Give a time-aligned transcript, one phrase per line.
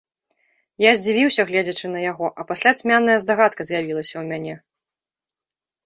[0.83, 4.55] Я здзівіўся, гледзячы на яго, а пасля цьмяная здагадка з'явілася ў мяне.